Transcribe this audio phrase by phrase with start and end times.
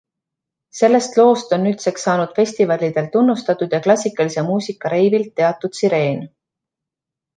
[0.77, 6.25] Sellest loost on nüüdseks saanud festivalidel tunnustatud ja klassikalise muusika reivilt teatud Sireen.